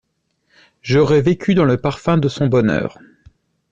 J'aurais 0.81 1.21
vécu 1.21 1.53
dans 1.53 1.63
le 1.65 1.77
parfum 1.77 2.17
de 2.17 2.27
son 2.27 2.47
bonheur. 2.47 2.97